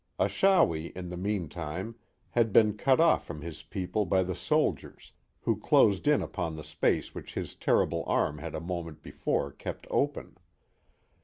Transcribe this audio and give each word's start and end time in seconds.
Achawi, 0.19 0.87
in 0.97 1.09
the 1.09 1.15
meantime, 1.15 1.93
had 2.31 2.51
been 2.51 2.75
cut 2.75 2.99
off 2.99 3.23
from 3.23 3.41
his 3.41 3.61
people 3.61 4.03
by 4.03 4.23
the 4.23 4.33
soldiers, 4.33 5.11
who 5.41 5.55
closed 5.55 6.07
in 6.07 6.23
upon 6.23 6.55
the 6.55 6.63
space 6.63 7.13
which 7.13 7.35
his 7.35 7.55
terri 7.55 7.87
ble 7.87 8.03
arm 8.07 8.39
had 8.39 8.55
a 8.55 8.59
moment 8.59 9.03
before 9.03 9.51
kept 9.51 9.85
open. 9.91 10.39